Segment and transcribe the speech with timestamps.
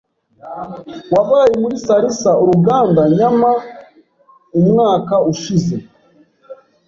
[1.13, 3.51] Wabaye muri Salsa uruganda nyama
[4.59, 5.75] umwaka ushize?